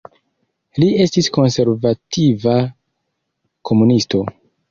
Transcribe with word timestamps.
Li 0.83 0.87
estis 1.03 1.29
konservativa 1.35 2.57
komunisto. 3.71 4.25